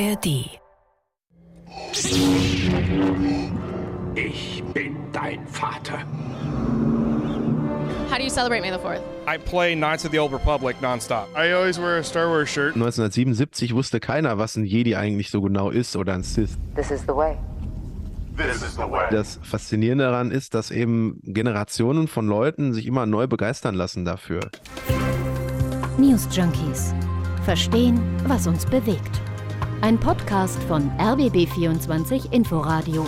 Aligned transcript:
ARD. 0.00 0.26
Ich 4.14 4.62
bin 4.72 4.96
dein 5.12 5.44
Vater. 5.48 5.98
How 8.08 8.16
do 8.16 8.22
you 8.22 8.30
celebrate 8.30 8.60
May 8.60 8.70
the 8.70 8.78
4th? 8.78 9.00
I 9.26 9.38
play 9.38 9.74
Knights 9.74 10.04
of 10.04 10.12
the 10.12 10.20
Old 10.20 10.32
Republic 10.32 10.76
nonstop. 10.80 11.26
I 11.36 11.52
always 11.52 11.80
wear 11.80 11.98
a 11.98 12.04
Star 12.04 12.28
Wars 12.28 12.48
shirt. 12.48 12.76
1977 12.76 13.74
wusste 13.74 13.98
keiner, 13.98 14.38
was 14.38 14.56
ein 14.56 14.64
Jedi 14.64 14.94
eigentlich 14.94 15.30
so 15.30 15.40
genau 15.40 15.70
ist 15.70 15.96
oder 15.96 16.14
ein 16.14 16.22
Sith. 16.22 16.56
This 16.76 16.92
is 16.92 17.02
the 17.02 17.16
way. 17.16 17.36
This 18.36 18.62
is 18.62 18.76
the 18.76 18.88
way. 18.88 19.08
Das 19.10 19.40
Faszinierende 19.42 20.04
daran 20.04 20.30
ist, 20.30 20.54
dass 20.54 20.70
eben 20.70 21.20
Generationen 21.24 22.06
von 22.06 22.28
Leuten 22.28 22.72
sich 22.72 22.86
immer 22.86 23.04
neu 23.04 23.26
begeistern 23.26 23.74
lassen 23.74 24.04
dafür. 24.04 24.48
News 25.98 26.28
Junkies. 26.30 26.94
Verstehen, 27.44 28.00
was 28.28 28.46
uns 28.46 28.64
bewegt. 28.64 29.20
Ein 29.80 30.00
Podcast 30.00 30.60
von 30.64 30.90
RBB24 30.98 32.32
Inforadio. 32.32 33.06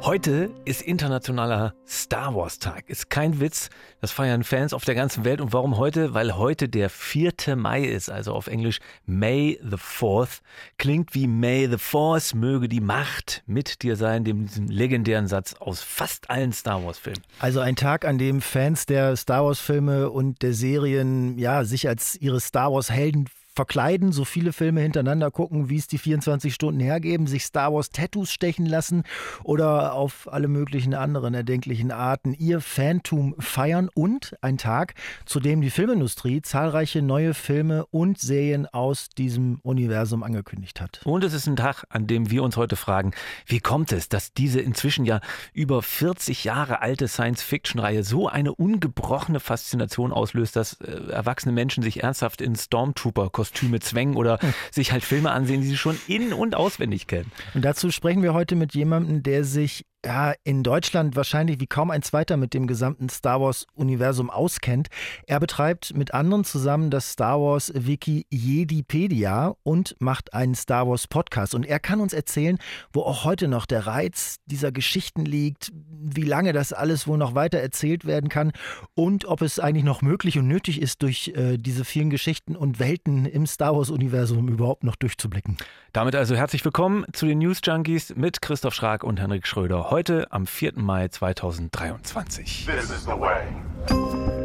Heute 0.00 0.50
ist 0.64 0.80
internationaler 0.80 1.74
Star 1.86 2.34
Wars 2.34 2.58
Tag. 2.58 2.88
Ist 2.88 3.10
kein 3.10 3.38
Witz. 3.38 3.68
Das 4.00 4.12
feiern 4.12 4.44
Fans 4.44 4.72
auf 4.72 4.86
der 4.86 4.94
ganzen 4.94 5.26
Welt. 5.26 5.42
Und 5.42 5.52
warum 5.52 5.76
heute? 5.76 6.14
Weil 6.14 6.38
heute 6.38 6.70
der 6.70 6.88
4. 6.88 7.54
Mai 7.54 7.82
ist, 7.82 8.08
also 8.08 8.32
auf 8.32 8.46
Englisch 8.46 8.78
May 9.04 9.60
the 9.62 9.76
4th. 9.76 10.40
Klingt 10.78 11.14
wie 11.14 11.26
May 11.26 11.68
the 11.68 11.78
Force, 11.78 12.32
möge 12.34 12.66
die 12.66 12.80
Macht 12.80 13.42
mit 13.46 13.82
dir 13.82 13.96
sein, 13.96 14.24
dem 14.24 14.46
diesem 14.46 14.68
legendären 14.68 15.28
Satz 15.28 15.54
aus 15.60 15.82
fast 15.82 16.30
allen 16.30 16.52
Star 16.52 16.82
Wars 16.82 16.98
Filmen. 16.98 17.22
Also 17.40 17.60
ein 17.60 17.76
Tag, 17.76 18.06
an 18.06 18.16
dem 18.16 18.40
Fans 18.40 18.86
der 18.86 19.16
Star 19.16 19.44
Wars 19.44 19.60
Filme 19.60 20.10
und 20.10 20.40
der 20.40 20.54
Serien 20.54 21.38
ja 21.38 21.62
sich 21.64 21.86
als 21.86 22.16
ihre 22.16 22.40
Star 22.40 22.72
Wars 22.72 22.90
Helden 22.90 23.28
verkleiden, 23.54 24.12
so 24.12 24.24
viele 24.24 24.52
Filme 24.52 24.80
hintereinander 24.80 25.30
gucken, 25.30 25.68
wie 25.68 25.76
es 25.76 25.86
die 25.86 25.98
24 25.98 26.54
Stunden 26.54 26.80
hergeben, 26.80 27.26
sich 27.26 27.44
Star 27.44 27.72
Wars 27.72 27.90
Tattoos 27.90 28.32
stechen 28.32 28.66
lassen 28.66 29.02
oder 29.44 29.94
auf 29.94 30.32
alle 30.32 30.48
möglichen 30.48 30.94
anderen 30.94 31.34
erdenklichen 31.34 31.90
Arten 31.90 32.34
ihr 32.34 32.60
Phantom 32.60 33.34
feiern 33.38 33.90
und 33.94 34.36
ein 34.40 34.58
Tag, 34.58 34.94
zu 35.26 35.40
dem 35.40 35.60
die 35.60 35.70
Filmindustrie 35.70 36.40
zahlreiche 36.42 37.02
neue 37.02 37.34
Filme 37.34 37.86
und 37.86 38.18
Serien 38.18 38.66
aus 38.66 39.10
diesem 39.10 39.60
Universum 39.62 40.22
angekündigt 40.22 40.80
hat. 40.80 41.00
Und 41.04 41.24
es 41.24 41.34
ist 41.34 41.46
ein 41.46 41.56
Tag, 41.56 41.84
an 41.90 42.06
dem 42.06 42.30
wir 42.30 42.42
uns 42.42 42.56
heute 42.56 42.76
fragen, 42.76 43.12
wie 43.46 43.60
kommt 43.60 43.92
es, 43.92 44.08
dass 44.08 44.32
diese 44.32 44.60
inzwischen 44.60 45.04
ja 45.04 45.20
über 45.52 45.82
40 45.82 46.44
Jahre 46.44 46.80
alte 46.80 47.08
Science-Fiction-Reihe 47.08 48.04
so 48.04 48.28
eine 48.28 48.54
ungebrochene 48.54 49.40
Faszination 49.40 50.12
auslöst, 50.12 50.56
dass 50.56 50.80
äh, 50.80 51.10
erwachsene 51.10 51.52
Menschen 51.52 51.82
sich 51.82 52.02
ernsthaft 52.02 52.40
in 52.40 52.56
Stormtrooper 52.56 53.30
Kostüme 53.42 53.80
zwängen 53.80 54.14
oder 54.14 54.38
sich 54.70 54.92
halt 54.92 55.02
Filme 55.02 55.32
ansehen, 55.32 55.62
die 55.62 55.66
sie 55.66 55.76
schon 55.76 55.98
in- 56.06 56.32
und 56.32 56.54
auswendig 56.54 57.08
kennen. 57.08 57.32
Und 57.54 57.64
dazu 57.64 57.90
sprechen 57.90 58.22
wir 58.22 58.34
heute 58.34 58.54
mit 58.54 58.72
jemandem, 58.72 59.24
der 59.24 59.42
sich 59.42 59.84
ja, 60.04 60.34
in 60.44 60.62
Deutschland 60.62 61.14
wahrscheinlich 61.16 61.60
wie 61.60 61.66
kaum 61.66 61.90
ein 61.90 62.02
zweiter 62.02 62.36
mit 62.36 62.54
dem 62.54 62.66
gesamten 62.66 63.08
Star 63.08 63.40
Wars-Universum 63.40 64.30
auskennt. 64.30 64.88
Er 65.26 65.38
betreibt 65.38 65.94
mit 65.96 66.12
anderen 66.12 66.44
zusammen 66.44 66.90
das 66.90 67.12
Star 67.12 67.40
Wars-Wiki 67.40 68.26
Jedipedia 68.30 69.54
und 69.62 69.94
macht 70.00 70.34
einen 70.34 70.54
Star 70.54 70.88
Wars-Podcast. 70.88 71.54
Und 71.54 71.66
er 71.66 71.78
kann 71.78 72.00
uns 72.00 72.12
erzählen, 72.12 72.58
wo 72.92 73.02
auch 73.02 73.24
heute 73.24 73.46
noch 73.46 73.66
der 73.66 73.86
Reiz 73.86 74.36
dieser 74.46 74.72
Geschichten 74.72 75.24
liegt, 75.24 75.70
wie 75.74 76.24
lange 76.24 76.52
das 76.52 76.72
alles 76.72 77.06
wohl 77.06 77.18
noch 77.18 77.34
weiter 77.34 77.58
erzählt 77.58 78.04
werden 78.04 78.28
kann 78.28 78.52
und 78.94 79.24
ob 79.26 79.40
es 79.40 79.60
eigentlich 79.60 79.84
noch 79.84 80.02
möglich 80.02 80.36
und 80.38 80.48
nötig 80.48 80.82
ist, 80.82 81.02
durch 81.02 81.32
äh, 81.36 81.58
diese 81.58 81.84
vielen 81.84 82.10
Geschichten 82.10 82.56
und 82.56 82.80
Welten 82.80 83.24
im 83.24 83.46
Star 83.46 83.76
Wars-Universum 83.76 84.48
überhaupt 84.48 84.82
noch 84.82 84.96
durchzublicken. 84.96 85.56
Damit 85.92 86.16
also 86.16 86.34
herzlich 86.34 86.64
willkommen 86.64 87.04
zu 87.12 87.26
den 87.26 87.38
News 87.38 87.60
Junkies 87.62 88.14
mit 88.16 88.42
Christoph 88.42 88.74
Schrag 88.74 89.04
und 89.04 89.20
Henrik 89.20 89.46
Schröder. 89.46 89.91
Heute 89.92 90.26
am 90.30 90.46
4. 90.46 90.72
Mai 90.76 91.06
2023. 91.08 92.64
This 92.64 92.90
is 92.90 93.04
the 93.04 93.14
way. 93.14 94.41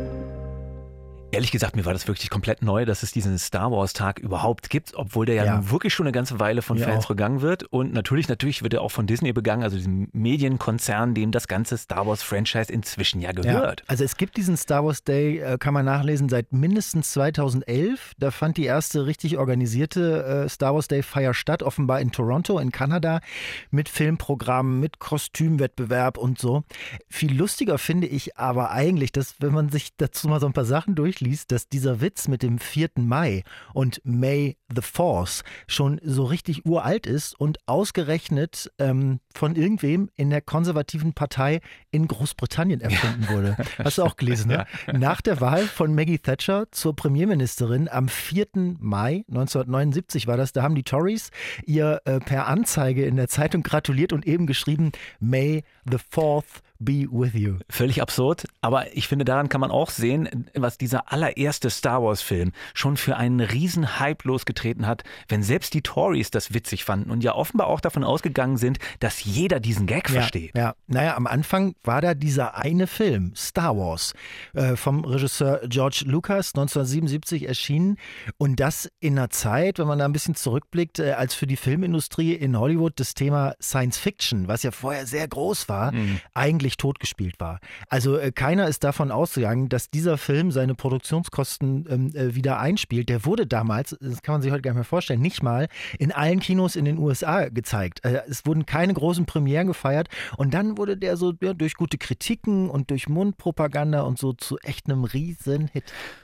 Ehrlich 1.29 1.51
gesagt, 1.51 1.75
mir 1.75 1.83
war 1.85 1.91
das 1.91 2.07
wirklich 2.07 2.29
komplett 2.29 2.61
neu, 2.61 2.85
dass 2.85 3.03
es 3.03 3.11
diesen 3.11 3.37
Star 3.37 3.69
Wars 3.69 3.91
Tag 3.91 4.17
überhaupt 4.19 4.69
gibt, 4.69 4.95
obwohl 4.95 5.25
der 5.25 5.35
ja, 5.35 5.43
Ja. 5.45 5.69
wirklich 5.69 5.93
schon 5.93 6.05
eine 6.07 6.13
ganze 6.13 6.39
Weile 6.39 6.61
von 6.61 6.77
Mir 6.79 6.85
Fans 6.85 7.03
auch. 7.03 7.09
begangen 7.09 7.41
wird. 7.41 7.63
Und 7.63 7.93
natürlich, 7.93 8.29
natürlich 8.29 8.63
wird 8.63 8.73
er 8.73 8.81
auch 8.81 8.91
von 8.91 9.07
Disney 9.07 9.33
begangen, 9.33 9.61
also 9.61 9.75
diesem 9.75 10.07
Medienkonzern, 10.13 11.13
dem 11.13 11.31
das 11.33 11.49
ganze 11.49 11.77
Star 11.77 12.07
Wars 12.07 12.23
Franchise 12.23 12.71
inzwischen 12.71 13.19
ja 13.19 13.33
gehört. 13.33 13.83
Also 13.87 14.05
es 14.05 14.15
gibt 14.15 14.37
diesen 14.37 14.55
Star 14.55 14.85
Wars 14.85 15.03
Day, 15.03 15.39
äh, 15.39 15.57
kann 15.57 15.73
man 15.73 15.83
nachlesen, 15.85 16.29
seit 16.29 16.53
mindestens 16.53 17.11
2011. 17.11 18.13
Da 18.17 18.31
fand 18.31 18.55
die 18.55 18.63
erste 18.65 19.05
richtig 19.05 19.37
organisierte 19.37 20.45
äh, 20.45 20.49
Star 20.49 20.75
Wars 20.75 20.87
Day 20.87 21.03
Feier 21.03 21.33
statt, 21.33 21.61
offenbar 21.61 21.99
in 21.99 22.13
Toronto 22.13 22.57
in 22.57 22.71
Kanada, 22.71 23.19
mit 23.69 23.89
Filmprogrammen, 23.89 24.79
mit 24.79 24.99
Kostümwettbewerb 24.99 26.17
und 26.17 26.39
so. 26.39 26.63
Viel 27.09 27.35
lustiger 27.37 27.77
finde 27.77 28.07
ich 28.07 28.37
aber 28.37 28.71
eigentlich, 28.71 29.11
dass 29.11 29.35
wenn 29.39 29.53
man 29.53 29.67
sich 29.69 29.89
dazu 29.97 30.29
mal 30.29 30.39
so 30.39 30.45
ein 30.45 30.53
paar 30.53 30.63
Sachen 30.65 30.95
durchliest, 31.17 31.51
dass 31.51 31.67
dieser 31.67 32.01
Witz 32.01 32.27
mit 32.27 32.43
dem 32.43 32.59
4. 32.59 32.89
Mai 32.97 33.43
und 33.73 34.01
May 34.03 34.57
the 34.73 34.81
Force 34.81 35.43
schon 35.67 35.99
so 36.03 36.25
richtig 36.25 36.65
uralt 36.65 37.07
ist 37.07 37.39
und 37.39 37.57
ausgerechnet 37.65 38.71
ähm, 38.77 39.19
von 39.33 39.55
irgendwem 39.55 40.09
in 40.15 40.29
der 40.29 40.41
konservativen 40.41 41.13
Partei 41.13 41.61
in 41.91 42.07
Großbritannien 42.07 42.81
erfunden 42.81 43.27
wurde. 43.29 43.57
Hast 43.83 43.97
du 43.97 44.03
auch 44.03 44.15
gelesen, 44.15 44.49
ne? 44.49 44.65
Nach 44.93 45.21
der 45.21 45.41
Wahl 45.41 45.63
von 45.65 45.95
Maggie 45.95 46.19
Thatcher 46.19 46.67
zur 46.71 46.95
Premierministerin 46.95 47.89
am 47.89 48.07
4. 48.07 48.47
Mai 48.79 49.25
1979 49.29 50.27
war 50.27 50.37
das, 50.37 50.51
da 50.51 50.61
haben 50.61 50.75
die 50.75 50.83
Tories 50.83 51.31
ihr 51.65 52.01
äh, 52.05 52.19
per 52.19 52.47
Anzeige 52.47 53.05
in 53.05 53.15
der 53.15 53.27
Zeitung 53.27 53.63
gratuliert 53.63 54.13
und 54.13 54.27
eben 54.27 54.45
geschrieben, 54.45 54.91
May 55.19 55.63
the 55.89 55.97
4th 55.97 56.61
be 56.79 57.07
with 57.09 57.33
you. 57.33 57.55
Völlig 57.69 58.01
absurd, 58.01 58.45
aber 58.61 58.95
ich 58.95 59.07
finde, 59.07 59.25
daran 59.25 59.49
kann 59.49 59.61
man 59.61 59.71
auch 59.71 59.89
sehen, 59.89 60.49
was 60.53 60.77
dieser 60.77 61.11
allererste 61.11 61.69
Star 61.69 62.03
Wars-Film 62.03 62.51
schon 62.73 62.97
für 62.97 63.17
einen 63.17 63.39
riesen 63.39 63.99
Hype 63.99 64.23
losgetreten 64.23 64.87
hat, 64.87 65.03
wenn 65.27 65.43
selbst 65.43 65.73
die 65.73 65.81
Tories 65.81 66.31
das 66.31 66.53
witzig 66.53 66.83
fanden 66.83 67.11
und 67.11 67.23
ja 67.23 67.35
offenbar 67.35 67.67
auch 67.67 67.79
davon 67.79 68.03
ausgegangen 68.03 68.57
sind, 68.57 68.79
dass 68.99 69.23
jeder 69.23 69.59
diesen 69.59 69.87
Gag 69.87 70.09
versteht. 70.09 70.55
Ja, 70.55 70.61
ja, 70.61 70.75
naja, 70.87 71.15
am 71.15 71.27
Anfang 71.27 71.75
war 71.83 72.01
da 72.01 72.13
dieser 72.13 72.57
eine 72.57 72.87
Film, 72.87 73.33
Star 73.35 73.77
Wars, 73.77 74.13
äh, 74.53 74.75
vom 74.75 75.05
Regisseur 75.05 75.61
George 75.67 76.03
Lucas, 76.05 76.53
1977 76.55 77.47
erschienen. 77.47 77.97
Und 78.37 78.59
das 78.59 78.89
in 78.99 79.17
einer 79.17 79.29
Zeit, 79.29 79.79
wenn 79.79 79.87
man 79.87 79.99
da 79.99 80.05
ein 80.05 80.13
bisschen 80.13 80.35
zurückblickt, 80.35 80.99
äh, 80.99 81.13
als 81.13 81.33
für 81.33 81.47
die 81.47 81.57
Filmindustrie 81.57 82.33
in 82.33 82.57
Hollywood 82.57 82.99
das 82.99 83.13
Thema 83.13 83.55
Science 83.61 83.97
Fiction, 83.97 84.47
was 84.47 84.63
ja 84.63 84.71
vorher 84.71 85.05
sehr 85.05 85.27
groß 85.27 85.69
war, 85.69 85.93
eigentlich 86.33 86.66
totgespielt 86.75 87.39
war. 87.39 87.59
Also 87.87 88.17
äh, 88.17 88.31
keiner 88.31 88.67
ist 88.67 88.83
davon 88.83 89.11
ausgegangen, 89.11 89.69
dass 89.69 89.89
dieser 89.89 90.17
Film 90.17 90.51
seine 90.51 90.75
Produktionskosten 90.75 91.85
ähm, 91.89 92.15
äh, 92.15 92.35
wieder 92.35 92.59
einspielt. 92.59 93.07
Der 93.07 93.23
wurde 93.23 93.47
damals, 93.47 93.95
das 94.01 94.21
kann 94.21 94.33
man 94.33 94.41
sich 94.41 94.51
heute 94.51 94.63
gar 94.63 94.71
nicht 94.71 94.77
mehr 94.77 94.83
vorstellen, 94.83 95.21
nicht 95.21 95.43
mal 95.43 95.67
in 95.99 96.11
allen 96.11 96.39
Kinos 96.39 96.75
in 96.75 96.85
den 96.85 96.97
USA 96.97 97.47
gezeigt. 97.49 98.03
Äh, 98.03 98.23
es 98.27 98.45
wurden 98.45 98.65
keine 98.65 98.93
großen 98.93 99.25
Premieren 99.25 99.67
gefeiert 99.67 100.09
und 100.35 100.53
dann 100.53 100.77
wurde 100.77 100.97
der 100.97 101.15
so 101.15 101.33
ja, 101.41 101.53
durch 101.53 101.75
gute 101.75 101.97
Kritiken 101.97 102.69
und 102.69 102.89
durch 102.89 103.07
Mundpropaganda 103.07 104.01
und 104.01 104.17
so 104.17 104.33
zu 104.33 104.57
echt 104.59 104.87
einem 104.87 105.03
Riesenhit. 105.03 105.83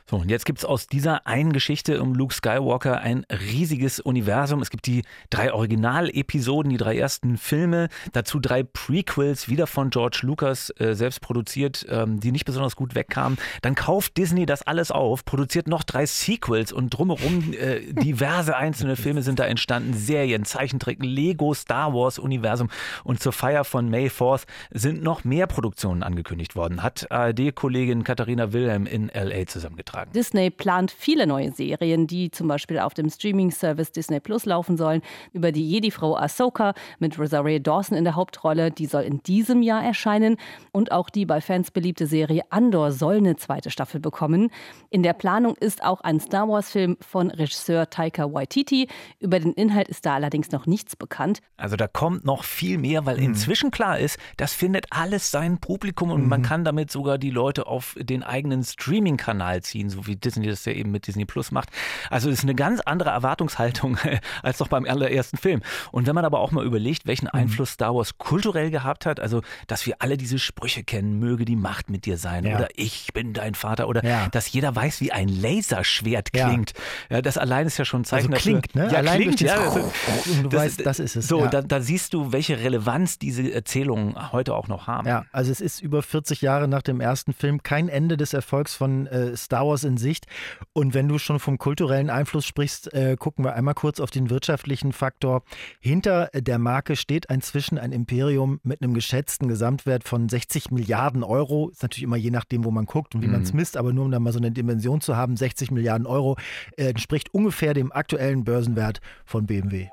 So, 0.09 0.17
und 0.17 0.29
jetzt 0.29 0.45
gibt 0.45 0.59
es 0.59 0.65
aus 0.65 0.87
dieser 0.87 1.27
einen 1.27 1.53
Geschichte 1.53 2.01
um 2.01 2.13
Luke 2.13 2.33
Skywalker 2.33 2.99
ein 2.99 3.25
riesiges 3.29 3.99
Universum. 3.99 4.61
Es 4.61 4.69
gibt 4.69 4.85
die 4.85 5.03
drei 5.29 5.53
Originalepisoden, 5.53 6.69
die 6.69 6.77
drei 6.77 6.97
ersten 6.97 7.37
Filme, 7.37 7.87
dazu 8.11 8.39
drei 8.39 8.63
Prequels, 8.63 9.47
wieder 9.47 9.67
von 9.67 9.89
George 9.89 10.19
Lucas 10.23 10.32
äh, 10.41 10.93
selbst 10.93 11.21
produziert, 11.21 11.85
ähm, 11.89 12.19
die 12.19 12.31
nicht 12.31 12.45
besonders 12.45 12.75
gut 12.75 12.95
wegkamen. 12.95 13.37
Dann 13.61 13.75
kauft 13.75 14.17
Disney 14.17 14.45
das 14.45 14.61
alles 14.63 14.91
auf, 14.91 15.25
produziert 15.25 15.67
noch 15.67 15.83
drei 15.83 16.05
Sequels 16.05 16.71
und 16.71 16.89
drumherum 16.89 17.53
äh, 17.53 17.81
diverse 17.93 18.55
einzelne 18.55 18.95
Filme 18.95 19.21
sind 19.21 19.39
da 19.39 19.45
entstanden, 19.45 19.93
Serien, 19.93 20.45
Zeichentrick, 20.45 21.03
Lego, 21.03 21.53
Star 21.53 21.93
Wars 21.93 22.19
Universum 22.19 22.69
und 23.03 23.19
zur 23.19 23.33
Feier 23.33 23.63
von 23.63 23.89
May 23.89 24.07
4th 24.07 24.43
sind 24.71 25.03
noch 25.03 25.23
mehr 25.23 25.47
Produktionen 25.47 26.03
angekündigt 26.03 26.55
worden, 26.55 26.83
hat 26.83 27.11
ARD-Kollegin 27.11 28.03
Katharina 28.03 28.53
Wilhelm 28.53 28.85
in 28.85 29.11
LA 29.13 29.45
zusammengetragen. 29.47 30.11
Disney 30.13 30.49
plant 30.49 30.91
viele 30.91 31.27
neue 31.27 31.51
Serien, 31.51 32.07
die 32.07 32.31
zum 32.31 32.47
Beispiel 32.47 32.79
auf 32.79 32.93
dem 32.93 33.09
Streaming-Service 33.09 33.91
Disney 33.91 34.19
Plus 34.19 34.45
laufen 34.45 34.77
sollen. 34.77 35.01
Über 35.33 35.51
die 35.51 35.69
Jedi-Frau 35.69 36.15
Ahsoka 36.17 36.73
mit 36.99 37.17
Rosario 37.19 37.59
Dawson 37.59 37.97
in 37.97 38.03
der 38.03 38.15
Hauptrolle. 38.15 38.71
Die 38.71 38.85
soll 38.85 39.03
in 39.03 39.21
diesem 39.23 39.61
Jahr 39.61 39.83
erscheinen. 39.83 40.22
Erscheinen. 40.23 40.37
Und 40.71 40.91
auch 40.91 41.09
die 41.09 41.25
bei 41.25 41.41
Fans 41.41 41.71
beliebte 41.71 42.07
Serie 42.07 42.43
Andor 42.49 42.91
soll 42.91 43.17
eine 43.17 43.35
zweite 43.35 43.69
Staffel 43.69 43.99
bekommen. 43.99 44.49
In 44.89 45.03
der 45.03 45.13
Planung 45.13 45.55
ist 45.55 45.83
auch 45.83 46.01
ein 46.01 46.19
Star 46.19 46.47
Wars-Film 46.47 46.97
von 47.01 47.29
Regisseur 47.29 47.89
Taika 47.89 48.33
Waititi. 48.33 48.87
Über 49.19 49.39
den 49.39 49.53
Inhalt 49.53 49.87
ist 49.87 50.05
da 50.05 50.15
allerdings 50.15 50.51
noch 50.51 50.65
nichts 50.65 50.95
bekannt. 50.95 51.39
Also 51.57 51.75
da 51.75 51.87
kommt 51.87 52.25
noch 52.25 52.43
viel 52.43 52.77
mehr, 52.77 53.05
weil 53.05 53.17
mhm. 53.17 53.23
inzwischen 53.23 53.71
klar 53.71 53.99
ist, 53.99 54.17
das 54.37 54.53
findet 54.53 54.87
alles 54.89 55.31
sein 55.31 55.59
Publikum 55.59 56.11
und 56.11 56.23
mhm. 56.23 56.29
man 56.29 56.41
kann 56.41 56.63
damit 56.63 56.91
sogar 56.91 57.17
die 57.17 57.29
Leute 57.29 57.67
auf 57.67 57.95
den 57.99 58.23
eigenen 58.23 58.63
Streaming-Kanal 58.63 59.61
ziehen, 59.61 59.89
so 59.89 60.07
wie 60.07 60.15
Disney 60.15 60.47
das 60.47 60.65
ja 60.65 60.73
eben 60.73 60.91
mit 60.91 61.07
Disney 61.07 61.25
Plus 61.25 61.51
macht. 61.51 61.69
Also 62.09 62.29
es 62.29 62.39
ist 62.39 62.43
eine 62.43 62.55
ganz 62.55 62.79
andere 62.81 63.11
Erwartungshaltung 63.11 63.97
als 64.43 64.57
doch 64.57 64.67
beim 64.67 64.85
allerersten 64.85 65.37
Film. 65.37 65.61
Und 65.91 66.07
wenn 66.07 66.15
man 66.15 66.25
aber 66.25 66.39
auch 66.39 66.51
mal 66.51 66.65
überlegt, 66.65 67.05
welchen 67.05 67.25
mhm. 67.25 67.39
Einfluss 67.39 67.71
Star 67.71 67.93
Wars 67.95 68.17
kulturell 68.17 68.71
gehabt 68.71 69.05
hat, 69.05 69.19
also 69.19 69.41
dass 69.67 69.85
wir 69.85 69.95
alle 69.99 70.12
diese 70.17 70.39
Sprüche 70.39 70.83
kennen, 70.83 71.19
möge 71.19 71.45
die 71.45 71.55
Macht 71.55 71.89
mit 71.89 72.05
dir 72.05 72.17
sein 72.17 72.45
ja. 72.45 72.57
oder 72.57 72.69
ich 72.75 73.13
bin 73.13 73.33
dein 73.33 73.55
Vater 73.55 73.87
oder 73.87 74.03
ja. 74.03 74.27
dass 74.29 74.51
jeder 74.51 74.75
weiß, 74.75 75.01
wie 75.01 75.11
ein 75.11 75.27
Laserschwert 75.27 76.33
klingt. 76.33 76.73
Ja. 77.09 77.21
das 77.21 77.37
allein 77.37 77.67
ist 77.67 77.77
ja 77.77 77.85
schon 77.85 78.01
ein 78.01 78.05
Zeichen 78.05 78.33
also 78.33 78.41
klingt, 78.41 78.67
dafür. 78.67 78.85
Ne? 78.85 78.91
Ja, 78.91 78.97
allein 78.99 79.21
klingt, 79.21 79.41
ja. 79.41 79.55
Also, 79.55 79.91
du 80.41 80.49
das 80.49 80.61
weißt, 80.61 80.85
das 80.85 80.99
ist 80.99 81.15
es. 81.15 81.27
So, 81.27 81.45
da, 81.47 81.61
da, 81.61 81.81
siehst 81.81 82.13
du, 82.13 82.31
welche 82.31 82.59
Relevanz 82.59 83.19
diese 83.19 83.51
Erzählungen 83.51 84.31
heute 84.31 84.55
auch 84.55 84.67
noch 84.67 84.87
haben. 84.87 85.07
Ja, 85.07 85.25
also 85.31 85.51
es 85.51 85.61
ist 85.61 85.81
über 85.81 86.01
40 86.01 86.41
Jahre 86.41 86.67
nach 86.67 86.81
dem 86.81 86.99
ersten 87.01 87.33
Film 87.33 87.63
kein 87.63 87.89
Ende 87.89 88.17
des 88.17 88.33
Erfolgs 88.33 88.75
von 88.75 89.07
äh, 89.07 89.35
Star 89.35 89.67
Wars 89.67 89.83
in 89.83 89.97
Sicht. 89.97 90.25
Und 90.73 90.93
wenn 90.93 91.07
du 91.07 91.17
schon 91.17 91.39
vom 91.39 91.57
kulturellen 91.57 92.09
Einfluss 92.09 92.45
sprichst, 92.45 92.93
äh, 92.93 93.15
gucken 93.17 93.45
wir 93.45 93.53
einmal 93.53 93.73
kurz 93.73 93.99
auf 93.99 94.11
den 94.11 94.29
wirtschaftlichen 94.29 94.93
Faktor. 94.93 95.43
Hinter 95.79 96.29
der 96.33 96.59
Marke 96.59 96.95
steht 96.95 97.25
inzwischen 97.25 97.77
ein 97.77 97.91
Imperium 97.91 98.59
mit 98.63 98.81
einem 98.81 98.93
geschätzten 98.93 99.47
Gesamtwert 99.47 100.02
von 100.03 100.29
60 100.29 100.71
Milliarden 100.71 101.23
Euro. 101.23 101.69
Ist 101.69 101.81
natürlich 101.81 102.03
immer 102.03 102.17
je 102.17 102.31
nachdem, 102.31 102.63
wo 102.63 102.71
man 102.71 102.85
guckt 102.85 103.15
und 103.15 103.21
wie 103.21 103.27
mhm. 103.27 103.33
man 103.33 103.41
es 103.43 103.53
misst, 103.53 103.77
aber 103.77 103.93
nur 103.93 104.05
um 104.05 104.11
da 104.11 104.19
mal 104.19 104.33
so 104.33 104.39
eine 104.39 104.51
Dimension 104.51 105.01
zu 105.01 105.15
haben, 105.17 105.35
60 105.37 105.71
Milliarden 105.71 106.07
Euro 106.07 106.37
äh, 106.77 106.89
entspricht 106.89 107.33
ungefähr 107.33 107.73
dem 107.73 107.91
aktuellen 107.91 108.43
Börsenwert 108.43 109.01
von 109.25 109.45
BMW. 109.45 109.89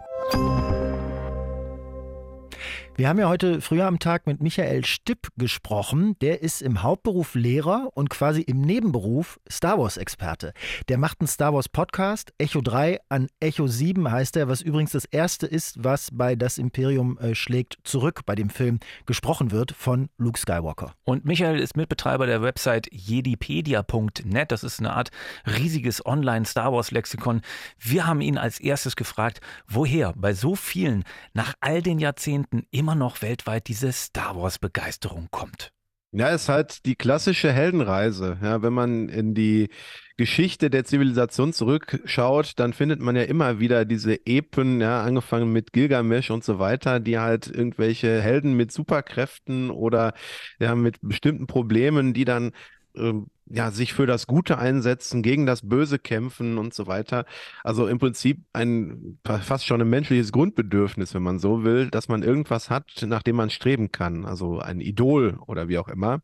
Wir 2.97 3.09
haben 3.09 3.19
ja 3.19 3.29
heute 3.29 3.63
früher 3.63 3.87
am 3.87 3.99
Tag 3.99 4.27
mit 4.27 4.43
Michael 4.43 4.85
Stipp 4.85 5.29
gesprochen. 5.39 6.17
Der 6.21 6.43
ist 6.43 6.61
im 6.61 6.83
Hauptberuf 6.83 7.35
Lehrer 7.35 7.89
und 7.95 8.11
quasi 8.11 8.43
im 8.43 8.61
Nebenberuf 8.61 9.41
Star 9.51 9.79
Wars-Experte. 9.79 10.53
Der 10.91 10.99
macht 10.99 11.21
einen 11.21 11.29
Star 11.29 11.55
Wars-Podcast, 11.55 12.35
Echo 12.37 12.61
3 12.61 12.99
an 13.09 13.29
Echo 13.41 13.67
7 13.67 14.11
heißt 14.11 14.37
er, 14.37 14.49
was 14.49 14.61
übrigens 14.61 14.93
das 14.93 15.07
erste 15.07 15.47
ist, 15.47 15.83
was 15.83 16.11
bei 16.13 16.37
Das 16.37 16.59
Imperium 16.59 17.17
äh, 17.19 17.35
schlägt 17.35 17.79
zurück 17.85 18.21
bei 18.27 18.35
dem 18.35 18.51
Film 18.51 18.81
gesprochen 19.07 19.51
wird 19.51 19.73
von 19.73 20.11
Luke 20.19 20.39
Skywalker. 20.39 20.93
Und 21.05 21.25
Michael 21.25 21.59
ist 21.59 21.79
Mitbetreiber 21.79 22.27
der 22.27 22.43
Website 22.43 22.89
jedipedia.net. 22.93 24.53
Das 24.53 24.63
ist 24.63 24.79
eine 24.79 24.93
Art 24.93 25.11
riesiges 25.47 26.05
Online-Star 26.05 26.71
Wars-Lexikon. 26.71 27.41
Wir 27.79 28.07
haben 28.07 28.21
ihn 28.21 28.37
als 28.37 28.61
erstes 28.61 28.95
gefragt, 28.95 29.41
woher 29.67 30.13
bei 30.15 30.35
so 30.35 30.55
vielen 30.55 31.05
nach 31.33 31.55
all 31.61 31.81
den 31.81 31.99
Jahrzehnten 31.99 32.67
immer 32.71 32.90
noch 32.95 33.23
weltweit 33.23 33.69
diese 33.69 33.93
Star 33.93 34.37
Wars-Begeisterung 34.37 35.29
kommt. 35.31 35.73
Ja, 36.13 36.31
es 36.31 36.43
ist 36.43 36.49
halt 36.49 36.87
die 36.87 36.97
klassische 36.97 37.53
Heldenreise. 37.53 38.37
Ja, 38.43 38.63
wenn 38.63 38.73
man 38.73 39.09
in 39.09 39.33
die 39.33 39.69
Geschichte 40.17 40.69
der 40.69 40.85
Zivilisation 40.85 41.53
zurückschaut, 41.53 42.55
dann 42.57 42.73
findet 42.73 43.01
man 43.01 43.15
ja 43.15 43.23
immer 43.23 43.61
wieder 43.61 43.85
diese 43.85 44.27
Epen, 44.27 44.81
ja, 44.81 45.03
angefangen 45.05 45.53
mit 45.53 45.73
Gilgamesh 45.73 46.33
und 46.33 46.43
so 46.43 46.59
weiter, 46.59 46.99
die 46.99 47.19
halt 47.21 47.47
irgendwelche 47.47 48.21
Helden 48.21 48.55
mit 48.55 48.73
Superkräften 48.73 49.71
oder 49.71 50.13
ja, 50.59 50.75
mit 50.75 50.97
bestimmten 51.01 51.47
Problemen, 51.47 52.13
die 52.13 52.25
dann 52.25 52.51
ähm, 52.97 53.27
ja, 53.47 53.71
sich 53.71 53.93
für 53.93 54.07
das 54.07 54.27
Gute 54.27 54.59
einsetzen, 54.59 55.23
gegen 55.23 55.45
das 55.45 55.69
Böse 55.69 55.99
kämpfen 55.99 56.57
und 56.57 56.73
so 56.73 56.87
weiter. 56.87 57.25
Also 57.65 57.89
im 57.89 57.99
Prinzip 57.99 58.45
ein 58.53 59.19
fast 59.25 59.67
schon 59.67 59.81
ein 59.81 59.91
menschliches 59.91 60.31
Grundbedürfnis, 60.31 61.15
wenn 61.15 61.23
man 61.23 61.39
so 61.39 61.65
will, 61.65 61.91
dass 61.91 62.09
man 62.09 62.23
irgendwas 62.23 62.71
hat, 62.71 62.91
nach 63.03 63.23
dem 63.23 63.37
man 63.37 63.51
streben 63.51 63.91
kann. 63.91 64.25
Also 64.25 64.61
ein 64.61 64.81
Idol 64.81 65.39
oder 65.47 65.69
wie 65.69 65.79
auch 65.79 65.89
immer. 65.89 66.23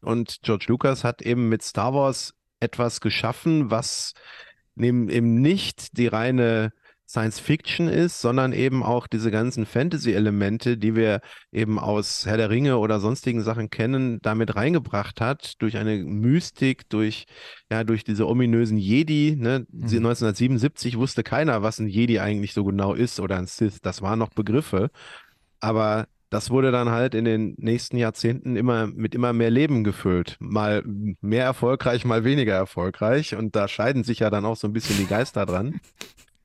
Und 0.00 0.38
George 0.42 0.66
Lucas 0.68 1.02
hat 1.02 1.22
eben 1.22 1.48
mit 1.48 1.62
Star 1.62 1.92
Wars 1.92 2.34
etwas 2.60 3.00
geschaffen, 3.00 3.70
was 3.70 4.14
eben 4.76 5.40
nicht 5.40 5.98
die 5.98 6.06
reine 6.06 6.72
Science 7.10 7.40
Fiction 7.40 7.88
ist, 7.88 8.20
sondern 8.20 8.52
eben 8.52 8.84
auch 8.84 9.08
diese 9.08 9.32
ganzen 9.32 9.66
Fantasy-Elemente, 9.66 10.76
die 10.76 10.94
wir 10.94 11.22
eben 11.50 11.80
aus 11.80 12.24
Herr 12.24 12.36
der 12.36 12.50
Ringe 12.50 12.78
oder 12.78 13.00
sonstigen 13.00 13.42
Sachen 13.42 13.68
kennen, 13.68 14.20
damit 14.22 14.54
reingebracht 14.54 15.20
hat, 15.20 15.60
durch 15.60 15.76
eine 15.76 15.96
Mystik, 16.04 16.88
durch, 16.88 17.26
ja, 17.68 17.82
durch 17.82 18.04
diese 18.04 18.28
ominösen 18.28 18.78
Jedi. 18.78 19.34
Ne? 19.36 19.66
Mhm. 19.72 19.82
1977 19.82 20.98
wusste 20.98 21.24
keiner, 21.24 21.62
was 21.62 21.80
ein 21.80 21.88
Jedi 21.88 22.20
eigentlich 22.20 22.54
so 22.54 22.62
genau 22.62 22.94
ist 22.94 23.18
oder 23.18 23.38
ein 23.38 23.46
Sith. 23.46 23.80
Das 23.82 24.02
waren 24.02 24.20
noch 24.20 24.30
Begriffe. 24.30 24.90
Aber 25.58 26.06
das 26.30 26.50
wurde 26.50 26.70
dann 26.70 26.90
halt 26.90 27.16
in 27.16 27.24
den 27.24 27.56
nächsten 27.58 27.96
Jahrzehnten 27.96 28.54
immer 28.54 28.86
mit 28.86 29.16
immer 29.16 29.32
mehr 29.32 29.50
Leben 29.50 29.82
gefüllt. 29.82 30.36
Mal 30.38 30.84
mehr 31.20 31.44
erfolgreich, 31.44 32.04
mal 32.04 32.22
weniger 32.22 32.54
erfolgreich. 32.54 33.34
Und 33.34 33.56
da 33.56 33.66
scheiden 33.66 34.04
sich 34.04 34.20
ja 34.20 34.30
dann 34.30 34.44
auch 34.44 34.56
so 34.56 34.68
ein 34.68 34.72
bisschen 34.72 34.96
die 34.96 35.06
Geister 35.06 35.44
dran. 35.44 35.80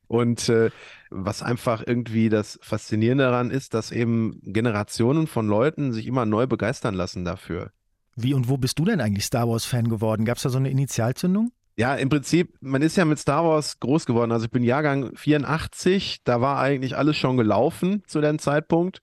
Und 0.08 0.48
äh, 0.48 0.70
was 1.10 1.42
einfach 1.42 1.82
irgendwie 1.86 2.28
das 2.28 2.58
Faszinierende 2.62 3.24
daran 3.24 3.50
ist, 3.50 3.74
dass 3.74 3.90
eben 3.92 4.40
Generationen 4.42 5.26
von 5.26 5.48
Leuten 5.48 5.92
sich 5.92 6.06
immer 6.06 6.26
neu 6.26 6.46
begeistern 6.46 6.94
lassen 6.94 7.24
dafür. 7.24 7.70
Wie 8.14 8.34
und 8.34 8.48
wo 8.48 8.56
bist 8.56 8.78
du 8.78 8.84
denn 8.84 9.00
eigentlich 9.00 9.24
Star 9.24 9.48
Wars-Fan 9.48 9.88
geworden? 9.88 10.24
Gab 10.24 10.36
es 10.36 10.44
da 10.44 10.48
so 10.48 10.58
eine 10.58 10.70
Initialzündung? 10.70 11.52
Ja, 11.76 11.94
im 11.94 12.08
Prinzip, 12.08 12.54
man 12.60 12.80
ist 12.80 12.96
ja 12.96 13.04
mit 13.04 13.18
Star 13.18 13.44
Wars 13.44 13.78
groß 13.80 14.06
geworden. 14.06 14.32
Also 14.32 14.46
ich 14.46 14.50
bin 14.50 14.62
Jahrgang 14.62 15.14
84, 15.14 16.22
da 16.24 16.40
war 16.40 16.58
eigentlich 16.58 16.96
alles 16.96 17.18
schon 17.18 17.36
gelaufen 17.36 18.02
zu 18.06 18.22
dem 18.22 18.38
Zeitpunkt. 18.38 19.02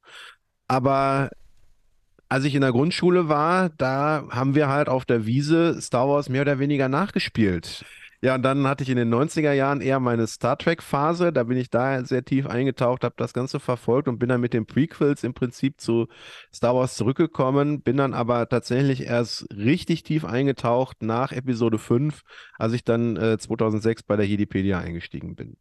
Aber 0.68 1.30
als 2.30 2.46
ich 2.46 2.56
in 2.56 2.62
der 2.62 2.72
Grundschule 2.72 3.30
war, 3.30 3.70
da 3.70 4.24
haben 4.32 4.56
wir 4.56 4.70
halt 4.70 4.90
auf 4.90 5.06
der 5.06 5.28
Wiese 5.28 5.80
Star 5.80 6.10
Wars 6.10 6.30
mehr 6.30 6.42
oder 6.42 6.58
weniger 6.58 6.90
nachgespielt. 6.90 7.86
Ja, 8.24 8.36
und 8.36 8.44
dann 8.44 8.66
hatte 8.68 8.84
ich 8.84 8.90
in 8.90 8.96
den 8.96 9.14
90er 9.14 9.52
Jahren 9.52 9.82
eher 9.82 10.00
meine 10.00 10.28
Star 10.28 10.58
Trek-Phase. 10.58 11.34
Da 11.34 11.44
bin 11.44 11.58
ich 11.58 11.70
da 11.70 12.06
sehr 12.06 12.24
tief 12.24 12.48
eingetaucht, 12.48 13.04
habe 13.04 13.16
das 13.18 13.34
Ganze 13.34 13.60
verfolgt 13.60 14.08
und 14.08 14.18
bin 14.18 14.30
dann 14.30 14.40
mit 14.40 14.54
den 14.54 14.66
Prequels 14.66 15.26
im 15.26 15.34
Prinzip 15.34 15.82
zu 15.82 16.08
Star 16.54 16.74
Wars 16.74 16.96
zurückgekommen. 16.96 17.82
Bin 17.82 17.98
dann 17.98 18.14
aber 18.14 18.48
tatsächlich 18.48 19.02
erst 19.02 19.46
richtig 19.54 20.04
tief 20.04 20.24
eingetaucht 20.24 21.04
nach 21.04 21.34
Episode 21.34 21.78
5, 21.78 22.22
als 22.58 22.72
ich 22.72 22.86
dann 22.86 23.18
äh, 23.18 23.38
2006 23.38 24.04
bei 24.04 24.16
der 24.16 24.26
Jedipedia 24.26 24.80
eingestiegen 24.80 25.36
bin. 25.36 25.58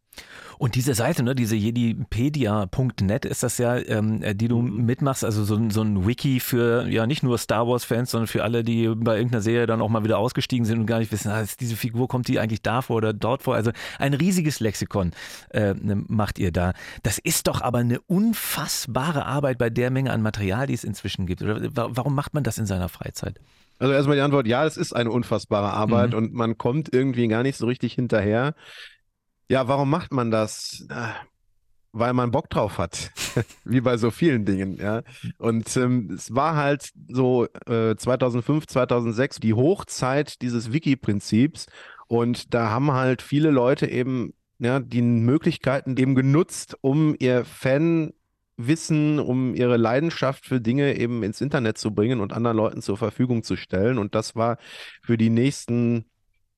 Und 0.57 0.75
diese 0.75 0.93
Seite, 0.93 1.23
ne, 1.23 1.35
diese 1.35 1.55
jedipedia.net 1.55 3.25
ist 3.25 3.43
das 3.43 3.57
ja, 3.57 3.77
ähm, 3.77 4.21
äh, 4.21 4.35
die 4.35 4.47
du 4.47 4.61
mhm. 4.61 4.85
mitmachst, 4.85 5.25
also 5.25 5.43
so, 5.43 5.59
so 5.69 5.81
ein 5.81 6.07
Wiki 6.07 6.39
für 6.39 6.87
ja 6.87 7.07
nicht 7.07 7.23
nur 7.23 7.37
Star 7.37 7.67
Wars-Fans, 7.67 8.11
sondern 8.11 8.27
für 8.27 8.43
alle, 8.43 8.63
die 8.63 8.87
bei 8.87 9.17
irgendeiner 9.17 9.41
Serie 9.41 9.65
dann 9.65 9.81
auch 9.81 9.89
mal 9.89 10.03
wieder 10.03 10.19
ausgestiegen 10.19 10.65
sind 10.65 10.79
und 10.79 10.85
gar 10.85 10.99
nicht 10.99 11.11
wissen, 11.11 11.29
ah, 11.29 11.43
diese 11.59 11.75
Figur 11.75 12.07
kommt 12.07 12.27
die 12.27 12.39
eigentlich 12.39 12.52
da 12.61 12.81
vor 12.81 12.97
oder 12.97 13.13
dort 13.13 13.43
vor. 13.43 13.55
Also 13.55 13.71
ein 13.99 14.13
riesiges 14.13 14.59
Lexikon 14.59 15.11
äh, 15.49 15.73
ne, 15.73 16.03
macht 16.07 16.39
ihr 16.39 16.51
da. 16.51 16.73
Das 17.03 17.17
ist 17.19 17.47
doch 17.47 17.61
aber 17.61 17.79
eine 17.79 17.99
unfassbare 18.01 19.25
Arbeit 19.25 19.57
bei 19.57 19.69
der 19.69 19.91
Menge 19.91 20.11
an 20.11 20.21
Material, 20.21 20.67
die 20.67 20.73
es 20.73 20.83
inzwischen 20.83 21.25
gibt. 21.25 21.41
Oder 21.41 21.69
warum 21.73 22.15
macht 22.15 22.33
man 22.33 22.43
das 22.43 22.57
in 22.57 22.65
seiner 22.65 22.89
Freizeit? 22.89 23.39
Also 23.79 23.93
erstmal 23.93 24.15
die 24.15 24.21
Antwort, 24.21 24.47
ja, 24.47 24.65
es 24.65 24.77
ist 24.77 24.93
eine 24.93 25.11
unfassbare 25.11 25.71
Arbeit 25.71 26.11
mhm. 26.11 26.17
und 26.17 26.33
man 26.33 26.57
kommt 26.57 26.93
irgendwie 26.93 27.27
gar 27.27 27.43
nicht 27.43 27.57
so 27.57 27.65
richtig 27.65 27.93
hinterher. 27.93 28.55
Ja, 29.49 29.67
warum 29.67 29.89
macht 29.89 30.13
man 30.13 30.31
das? 30.31 30.85
Äh, 30.89 31.09
weil 31.93 32.13
man 32.13 32.31
Bock 32.31 32.49
drauf 32.49 32.79
hat, 32.79 33.11
wie 33.65 33.79
bei 33.79 33.97
so 33.97 34.09
vielen 34.09 34.45
Dingen, 34.45 34.77
ja. 34.77 35.03
Und 35.37 35.77
ähm, 35.77 36.09
es 36.13 36.33
war 36.33 36.55
halt 36.55 36.89
so 37.07 37.45
äh, 37.67 37.95
2005, 37.95 38.65
2006 38.65 39.39
die 39.39 39.53
Hochzeit 39.53 40.41
dieses 40.41 40.73
Wiki-Prinzips 40.73 41.67
und 42.13 42.53
da 42.53 42.69
haben 42.69 42.91
halt 42.91 43.23
viele 43.23 43.49
Leute 43.49 43.87
eben 43.87 44.33
ja, 44.59 44.79
die 44.79 45.01
Möglichkeiten 45.01 45.97
eben 45.97 46.13
genutzt, 46.13 46.77
um 46.81 47.15
ihr 47.17 47.43
Fanwissen, 47.43 49.19
um 49.19 49.55
ihre 49.55 49.77
Leidenschaft 49.77 50.45
für 50.45 50.61
Dinge 50.61 50.95
eben 50.95 51.23
ins 51.23 51.41
Internet 51.41 51.79
zu 51.79 51.91
bringen 51.91 52.21
und 52.21 52.31
anderen 52.31 52.57
Leuten 52.57 52.81
zur 52.83 52.97
Verfügung 52.97 53.41
zu 53.41 53.55
stellen. 53.55 53.97
Und 53.97 54.13
das 54.13 54.35
war 54.35 54.57
für 55.01 55.17
die 55.17 55.31
nächsten 55.31 56.05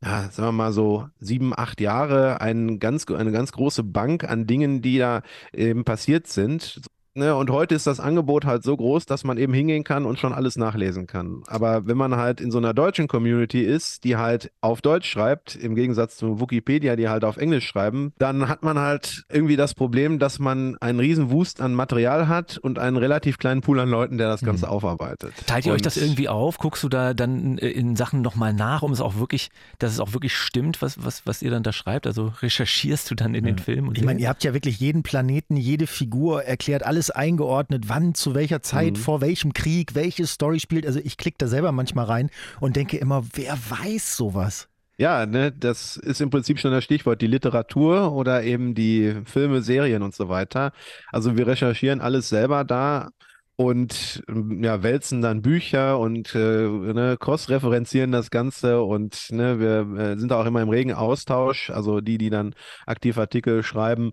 ja, 0.04 0.30
sagen 0.30 0.50
wir 0.50 0.52
mal 0.52 0.74
so 0.74 1.08
sieben, 1.20 1.58
acht 1.58 1.80
Jahre 1.80 2.42
ein 2.42 2.80
ganz, 2.80 3.08
eine 3.08 3.32
ganz 3.32 3.54
große 3.54 3.84
Bank 3.84 4.26
an 4.26 4.46
Dingen, 4.46 4.82
die 4.82 4.98
da 4.98 5.22
eben 5.54 5.86
passiert 5.86 6.28
sind. 6.28 6.82
Ne, 7.18 7.34
und 7.34 7.50
heute 7.50 7.76
ist 7.76 7.88
das 7.88 8.02
Angebot 8.02 8.44
halt 8.44 8.64
so 8.64 8.76
groß, 8.76 9.06
dass 9.06 9.24
man 9.24 9.38
eben 9.38 9.54
hingehen 9.54 9.86
kann 9.86 10.06
und 10.06 10.20
schon 10.20 10.34
alles 10.34 10.58
nachlesen 10.58 11.08
kann. 11.08 11.44
Aber 11.48 11.88
wenn 11.88 11.96
man 11.96 12.18
halt 12.18 12.42
in 12.42 12.52
so 12.52 12.58
einer 12.58 12.74
deutschen 12.74 13.08
Community 13.08 13.62
ist, 13.62 14.04
die 14.04 14.18
halt 14.18 14.52
auf 14.60 14.82
Deutsch 14.82 15.10
schreibt, 15.10 15.56
im 15.56 15.76
Gegensatz 15.76 16.18
zu 16.18 16.42
Wikipedia, 16.42 16.98
die 16.98 17.08
halt 17.08 17.24
auf 17.24 17.38
Englisch 17.38 17.66
schreiben, 17.68 18.12
dann 18.18 18.50
hat 18.50 18.64
man 18.64 18.78
halt 18.78 19.24
irgendwie 19.32 19.56
das 19.56 19.76
Problem, 19.76 20.20
dass 20.20 20.40
man 20.40 20.76
einen 20.82 21.00
riesen 21.00 21.32
Wust 21.32 21.62
an 21.62 21.74
Material 21.74 22.28
hat 22.28 22.58
und 22.58 22.80
einen 22.80 22.98
relativ 22.98 23.38
kleinen 23.38 23.62
Pool 23.62 23.80
an 23.80 23.88
Leuten, 23.88 24.18
der 24.18 24.28
das 24.28 24.42
Ganze 24.42 24.66
mhm. 24.66 24.74
aufarbeitet. 24.74 25.34
Teilt 25.48 25.66
ihr 25.66 25.72
und 25.72 25.78
euch 25.78 25.84
das 25.84 25.96
irgendwie 25.96 26.28
auf? 26.28 26.58
Guckst 26.58 26.84
du 26.84 26.90
da 26.90 27.14
dann 27.14 27.58
äh, 27.60 27.70
in 27.70 27.96
Sachen 27.96 28.24
nochmal 28.24 28.52
nach, 28.52 28.82
um 28.82 28.92
es 28.92 29.00
auch 29.00 29.16
wirklich, 29.16 29.52
dass 29.80 29.94
es 29.94 30.02
auch 30.02 30.12
wirklich 30.12 30.36
stimmt, 30.36 30.82
was, 30.82 31.02
was, 31.02 31.26
was 31.26 31.42
ihr 31.42 31.50
dann 31.52 31.64
da 31.64 31.72
schreibt? 31.72 32.08
Also 32.08 32.34
recherchierst 32.42 33.10
du 33.10 33.16
dann 33.16 33.36
in 33.36 33.46
ja. 33.46 33.54
den 33.54 33.60
Filmen? 33.60 33.96
ich 33.96 34.04
meine, 34.04 34.20
ihr 34.20 34.28
habt 34.28 34.44
ja 34.44 34.54
wirklich 34.54 34.82
jeden 34.82 35.02
Planeten, 35.02 35.56
jede 35.56 35.88
Figur 35.88 36.44
erklärt 36.44 36.84
alles 36.84 37.05
alles 37.06 37.12
eingeordnet, 37.12 37.86
wann, 37.88 38.14
zu 38.14 38.34
welcher 38.36 38.62
Zeit, 38.62 38.94
mhm. 38.94 38.98
vor 38.98 39.22
welchem 39.22 39.54
Krieg, 39.54 39.96
welche 39.96 40.26
Story 40.26 40.60
spielt. 40.60 40.86
Also 40.86 41.00
ich 41.04 41.18
klicke 41.18 41.38
da 41.38 41.48
selber 41.48 41.72
manchmal 41.72 42.06
rein 42.06 42.30
und 42.60 42.76
denke 42.76 42.98
immer, 42.98 43.24
wer 43.34 43.58
weiß 43.70 44.18
sowas? 44.18 44.68
Ja, 44.98 45.26
ne, 45.26 45.52
das 45.52 45.98
ist 45.98 46.22
im 46.22 46.30
Prinzip 46.30 46.58
schon 46.58 46.72
das 46.72 46.84
Stichwort, 46.84 47.22
die 47.22 47.28
Literatur 47.28 48.14
oder 48.14 48.44
eben 48.44 48.76
die 48.76 49.14
Filme, 49.26 49.62
Serien 49.62 50.04
und 50.04 50.16
so 50.16 50.30
weiter. 50.30 50.72
Also 51.12 51.38
wir 51.38 51.48
recherchieren 51.48 52.00
alles 52.00 52.30
selber 52.30 52.64
da 52.64 53.10
und 53.58 54.24
ja, 54.62 54.84
wälzen 54.84 55.22
dann 55.22 55.42
Bücher 55.42 56.00
und 56.00 56.34
äh, 56.34 56.68
ne, 56.68 57.18
cross-referenzieren 57.20 58.14
das 58.14 58.30
Ganze 58.32 58.82
und 58.82 59.32
ne, 59.32 59.60
wir 59.60 60.00
äh, 60.00 60.18
sind 60.18 60.32
auch 60.32 60.46
immer 60.46 60.62
im 60.62 60.70
regen 60.70 60.94
Austausch, 60.94 61.70
also 61.70 62.00
die, 62.00 62.18
die 62.18 62.30
dann 62.30 62.56
aktiv 62.86 63.18
Artikel 63.18 63.64
schreiben, 63.64 64.12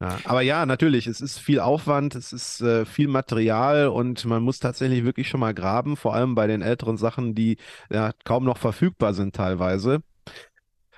ja, 0.00 0.18
aber 0.24 0.42
ja, 0.42 0.66
natürlich, 0.66 1.06
es 1.06 1.20
ist 1.20 1.38
viel 1.38 1.60
Aufwand, 1.60 2.14
es 2.14 2.32
ist 2.32 2.60
äh, 2.60 2.84
viel 2.84 3.08
Material 3.08 3.88
und 3.88 4.24
man 4.26 4.42
muss 4.42 4.58
tatsächlich 4.58 5.04
wirklich 5.04 5.28
schon 5.28 5.40
mal 5.40 5.54
graben, 5.54 5.96
vor 5.96 6.14
allem 6.14 6.34
bei 6.34 6.46
den 6.46 6.62
älteren 6.62 6.96
Sachen, 6.96 7.34
die 7.34 7.56
ja 7.90 8.12
kaum 8.24 8.44
noch 8.44 8.58
verfügbar 8.58 9.14
sind 9.14 9.34
teilweise. 9.34 10.02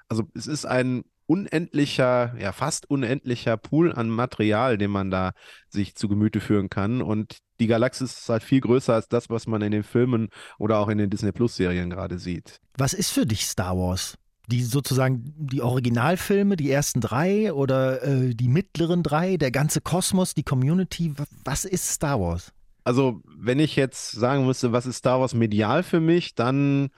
Also 0.09 0.25
es 0.35 0.47
ist 0.47 0.65
ein 0.65 1.05
unendlicher, 1.27 2.35
ja 2.41 2.53
fast 2.53 2.91
unendlicher 2.91 3.57
Pool 3.59 3.93
an 3.93 4.09
Material, 4.09 4.79
den 4.79 4.91
man 4.91 5.11
da 5.11 5.33
sich 5.69 5.95
zu 5.95 6.09
Gemüte 6.09 6.41
führen 6.41 6.71
kann. 6.71 7.03
Und 7.03 7.39
die 7.61 7.67
Galaxis 7.67 8.19
ist 8.19 8.29
halt 8.31 8.43
viel 8.43 8.61
größer 8.61 8.95
als 8.95 9.09
das, 9.09 9.29
was 9.29 9.47
man 9.47 9.61
in 9.61 9.71
den 9.71 9.83
Filmen 9.83 10.31
oder 10.59 10.79
auch 10.79 10.89
in 10.89 10.99
den 10.99 11.11
Disney 11.11 11.33
Plus 11.33 11.55
Serien 11.55 11.91
gerade 11.91 12.19
sieht. 12.19 12.61
Was 12.79 12.95
ist 12.95 13.11
für 13.11 13.27
dich 13.27 13.47
Star 13.47 13.77
Wars? 13.77 14.17
Die 14.49 14.63
sozusagen 14.63 15.35
die 15.37 15.63
Originalfilme, 15.63 16.57
die 16.57 16.71
ersten 16.71 17.01
drei 17.01 17.53
oder 17.53 18.03
äh, 18.03 18.35
die 18.35 18.49
mittleren 18.49 19.03
drei, 19.03 19.37
der 19.37 19.51
ganze 19.51 19.81
Kosmos, 19.81 20.35
die 20.35 20.43
Community, 20.43 21.15
was 21.45 21.65
ist 21.65 21.91
Star 21.91 22.19
Wars? 22.19 22.53
Also, 22.83 23.21
wenn 23.27 23.61
ich 23.61 23.77
jetzt 23.77 24.13
sagen 24.13 24.47
müsste, 24.47 24.73
was 24.73 24.87
ist 24.87 24.97
Star 24.97 25.21
Wars 25.21 25.35
medial 25.35 25.83
für 25.83 26.01
mich, 26.01 26.35
dann 26.35 26.89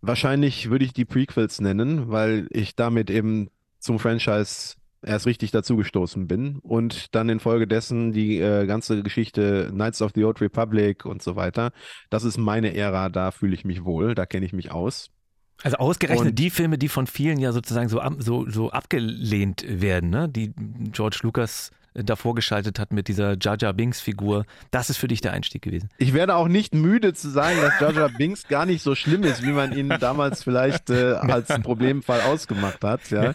wahrscheinlich 0.00 0.70
würde 0.70 0.86
ich 0.86 0.94
die 0.94 1.04
Prequels 1.04 1.60
nennen, 1.60 2.10
weil 2.10 2.48
ich 2.50 2.74
damit 2.74 3.10
eben 3.10 3.50
zum 3.78 3.98
Franchise 3.98 4.76
erst 5.02 5.26
richtig 5.26 5.50
dazugestoßen 5.50 6.26
bin 6.26 6.58
und 6.58 7.14
dann 7.14 7.28
infolgedessen 7.28 8.12
die 8.12 8.38
äh, 8.38 8.66
ganze 8.66 9.02
Geschichte 9.02 9.68
Knights 9.70 10.00
of 10.00 10.12
the 10.14 10.24
Old 10.24 10.40
Republic 10.40 11.04
und 11.04 11.22
so 11.22 11.36
weiter. 11.36 11.72
Das 12.08 12.24
ist 12.24 12.38
meine 12.38 12.74
Ära, 12.74 13.10
da 13.10 13.30
fühle 13.30 13.54
ich 13.54 13.64
mich 13.64 13.84
wohl, 13.84 14.14
da 14.14 14.24
kenne 14.24 14.46
ich 14.46 14.52
mich 14.52 14.70
aus. 14.70 15.10
Also 15.62 15.76
ausgerechnet 15.78 16.28
und 16.28 16.38
die 16.38 16.50
Filme, 16.50 16.78
die 16.78 16.88
von 16.88 17.06
vielen 17.06 17.38
ja 17.38 17.52
sozusagen 17.52 17.88
so, 17.88 18.00
so, 18.18 18.48
so 18.48 18.70
abgelehnt 18.70 19.64
werden, 19.66 20.10
ne? 20.10 20.28
die 20.28 20.52
George 20.92 21.20
Lucas 21.22 21.70
davor 21.94 22.34
geschaltet 22.34 22.78
hat 22.78 22.92
mit 22.92 23.08
dieser 23.08 23.36
Jaja 23.40 23.72
Binks 23.72 24.00
Figur. 24.00 24.44
Das 24.70 24.90
ist 24.90 24.96
für 24.96 25.08
dich 25.08 25.20
der 25.20 25.32
Einstieg 25.32 25.62
gewesen. 25.62 25.88
Ich 25.98 26.14
werde 26.14 26.36
auch 26.36 26.48
nicht 26.48 26.74
müde 26.74 27.12
zu 27.12 27.28
sagen, 27.30 27.56
dass 27.60 27.80
Jaja 27.80 28.08
Binks 28.08 28.48
gar 28.48 28.66
nicht 28.66 28.82
so 28.82 28.94
schlimm 28.94 29.22
ist, 29.24 29.42
wie 29.42 29.52
man 29.52 29.72
ihn 29.72 29.88
damals 30.00 30.42
vielleicht 30.42 30.90
äh, 30.90 31.14
als 31.14 31.48
Problemfall 31.62 32.20
ausgemacht 32.22 32.82
hat. 32.84 33.10
Ja? 33.10 33.34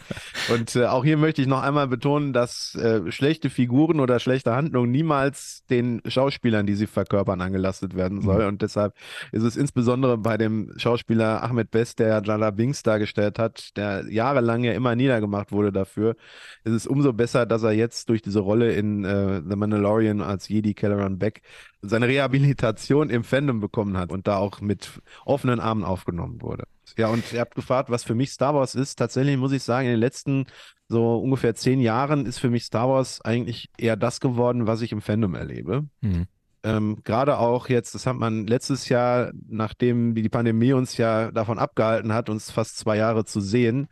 Und 0.53 0.75
äh, 0.75 0.85
auch 0.85 1.03
hier 1.03 1.17
möchte 1.17 1.41
ich 1.41 1.47
noch 1.47 1.61
einmal 1.61 1.87
betonen, 1.87 2.33
dass 2.33 2.75
äh, 2.75 3.11
schlechte 3.11 3.49
Figuren 3.49 3.99
oder 3.99 4.19
schlechte 4.19 4.55
Handlungen 4.55 4.91
niemals 4.91 5.63
den 5.69 6.01
Schauspielern, 6.05 6.65
die 6.65 6.75
sie 6.75 6.87
verkörpern, 6.87 7.41
angelastet 7.41 7.95
werden 7.95 8.21
soll. 8.21 8.41
Mhm. 8.43 8.47
Und 8.47 8.61
deshalb 8.61 8.93
ist 9.31 9.43
es 9.43 9.55
insbesondere 9.55 10.17
bei 10.17 10.37
dem 10.37 10.73
Schauspieler 10.77 11.43
Ahmed 11.43 11.71
Best, 11.71 11.99
der 11.99 12.21
Jaja 12.23 12.51
Binks 12.51 12.83
dargestellt 12.83 13.39
hat, 13.39 13.75
der 13.77 14.05
jahrelang 14.09 14.63
ja 14.63 14.73
immer 14.73 14.95
niedergemacht 14.95 15.51
wurde 15.51 15.71
dafür, 15.71 16.15
ist 16.63 16.73
es 16.73 16.87
umso 16.87 17.13
besser, 17.13 17.45
dass 17.45 17.63
er 17.63 17.71
jetzt 17.71 18.09
durch 18.09 18.21
diese 18.21 18.39
Rolle 18.47 18.73
in 18.73 19.03
äh, 19.05 19.41
The 19.47 19.55
Mandalorian 19.55 20.21
als 20.21 20.47
Jedi 20.47 20.73
Kelleran 20.73 21.19
Beck 21.19 21.41
seine 21.81 22.07
Rehabilitation 22.07 23.09
im 23.09 23.23
Fandom 23.23 23.59
bekommen 23.59 23.97
hat 23.97 24.11
und 24.11 24.27
da 24.27 24.37
auch 24.37 24.61
mit 24.61 25.01
offenen 25.25 25.59
Armen 25.59 25.83
aufgenommen 25.83 26.41
wurde. 26.41 26.63
Ja, 26.97 27.09
und 27.09 27.31
ihr 27.33 27.41
habt 27.41 27.55
gefragt, 27.55 27.89
was 27.89 28.03
für 28.03 28.15
mich 28.15 28.31
Star 28.31 28.55
Wars 28.55 28.73
ist. 28.73 28.95
Tatsächlich 28.95 29.37
muss 29.37 29.51
ich 29.51 29.63
sagen, 29.63 29.85
in 29.85 29.93
den 29.93 29.99
letzten 29.99 30.45
so 30.87 31.17
ungefähr 31.17 31.53
zehn 31.53 31.81
Jahren 31.81 32.25
ist 32.25 32.39
für 32.39 32.49
mich 32.49 32.63
Star 32.63 32.89
Wars 32.89 33.21
eigentlich 33.21 33.69
eher 33.77 33.97
das 33.97 34.19
geworden, 34.19 34.67
was 34.67 34.81
ich 34.81 34.91
im 34.91 35.01
Fandom 35.01 35.35
erlebe. 35.35 35.85
Mhm. 36.01 36.27
Ähm, 36.63 36.97
Gerade 37.03 37.37
auch 37.37 37.69
jetzt, 37.69 37.93
das 37.93 38.07
hat 38.07 38.15
man 38.15 38.47
letztes 38.47 38.89
Jahr, 38.89 39.31
nachdem 39.47 40.15
die 40.15 40.29
Pandemie 40.29 40.73
uns 40.73 40.97
ja 40.97 41.31
davon 41.31 41.59
abgehalten 41.59 42.13
hat, 42.13 42.29
uns 42.29 42.51
fast 42.51 42.77
zwei 42.77 42.97
Jahre 42.97 43.25
zu 43.25 43.41
sehen, 43.41 43.87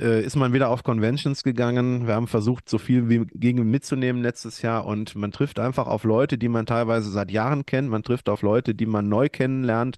äh, 0.00 0.22
ist 0.22 0.36
man 0.36 0.52
wieder 0.52 0.68
auf 0.70 0.82
Conventions 0.82 1.42
gegangen. 1.42 2.06
Wir 2.06 2.14
haben 2.14 2.26
versucht, 2.26 2.68
so 2.68 2.78
viel 2.78 3.08
wie 3.08 3.26
gegen 3.34 3.70
mitzunehmen 3.70 4.22
letztes 4.22 4.62
Jahr 4.62 4.86
und 4.86 5.14
man 5.14 5.32
trifft 5.32 5.60
einfach 5.60 5.86
auf 5.86 6.04
Leute, 6.04 6.38
die 6.38 6.48
man 6.48 6.66
teilweise 6.66 7.10
seit 7.10 7.30
Jahren 7.30 7.66
kennt. 7.66 7.88
Man 7.90 8.02
trifft 8.02 8.28
auf 8.28 8.42
Leute, 8.42 8.74
die 8.74 8.86
man 8.86 9.08
neu 9.08 9.28
kennenlernt. 9.28 9.96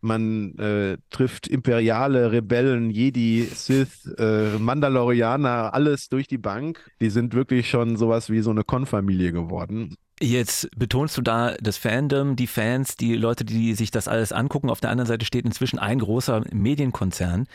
Man 0.00 0.58
äh, 0.58 0.98
trifft 1.10 1.46
Imperiale, 1.46 2.32
Rebellen, 2.32 2.90
Jedi, 2.90 3.42
Sith, 3.44 4.06
äh, 4.18 4.58
Mandalorianer, 4.58 5.72
alles 5.74 6.08
durch 6.08 6.26
die 6.26 6.38
Bank. 6.38 6.90
Die 7.00 7.10
sind 7.10 7.34
wirklich 7.34 7.70
schon 7.70 7.96
sowas 7.96 8.28
wie 8.28 8.40
so 8.40 8.50
eine 8.50 8.64
Konfamilie 8.64 9.32
geworden. 9.32 9.96
Jetzt 10.22 10.68
betonst 10.76 11.18
du 11.18 11.22
da 11.22 11.56
das 11.60 11.78
Fandom, 11.78 12.36
die 12.36 12.46
Fans, 12.46 12.96
die 12.96 13.16
Leute, 13.16 13.44
die 13.44 13.74
sich 13.74 13.90
das 13.90 14.06
alles 14.06 14.30
angucken. 14.30 14.70
Auf 14.70 14.78
der 14.78 14.90
anderen 14.90 15.08
Seite 15.08 15.26
steht 15.26 15.44
inzwischen 15.44 15.80
ein 15.80 15.98
großer 15.98 16.44
Medienkonzern. 16.52 17.48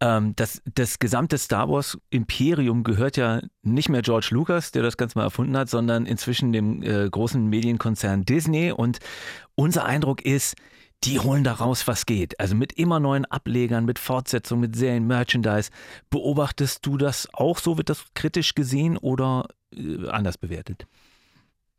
Ähm, 0.00 0.32
das, 0.34 0.62
das 0.74 0.98
gesamte 0.98 1.36
Star 1.36 1.68
Wars 1.68 1.98
Imperium 2.08 2.82
gehört 2.82 3.18
ja 3.18 3.42
nicht 3.60 3.90
mehr 3.90 4.00
George 4.00 4.28
Lucas, 4.30 4.72
der 4.72 4.82
das 4.82 4.96
Ganze 4.96 5.18
mal 5.18 5.24
erfunden 5.24 5.54
hat, 5.54 5.68
sondern 5.68 6.06
inzwischen 6.06 6.54
dem 6.54 6.82
äh, 6.82 7.10
großen 7.10 7.46
Medienkonzern 7.46 8.24
Disney. 8.24 8.72
Und 8.72 9.00
unser 9.54 9.84
Eindruck 9.84 10.24
ist, 10.24 10.54
die 11.04 11.20
holen 11.20 11.44
da 11.44 11.52
raus, 11.52 11.86
was 11.86 12.06
geht. 12.06 12.40
Also 12.40 12.54
mit 12.54 12.72
immer 12.72 13.00
neuen 13.00 13.26
Ablegern, 13.26 13.84
mit 13.84 13.98
Fortsetzungen, 13.98 14.62
mit 14.62 14.76
Serien, 14.76 15.06
Merchandise. 15.06 15.70
Beobachtest 16.08 16.86
du 16.86 16.96
das 16.96 17.28
auch 17.34 17.58
so? 17.58 17.76
Wird 17.76 17.90
das 17.90 18.06
kritisch 18.14 18.54
gesehen 18.54 18.96
oder 18.96 19.46
äh, 19.76 20.08
anders 20.08 20.38
bewertet? 20.38 20.86